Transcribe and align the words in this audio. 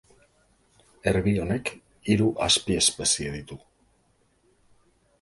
Erbi 1.11 1.33
honek 1.43 1.71
hiru 2.15 2.31
azpiespezie 2.49 3.37
ditu. 3.39 3.63